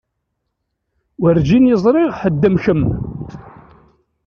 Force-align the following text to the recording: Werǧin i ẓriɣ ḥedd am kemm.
Werǧin 1.21 1.71
i 1.73 1.75
ẓriɣ 1.83 2.09
ḥedd 2.21 2.43
am 2.47 2.55
kemm. 2.63 2.83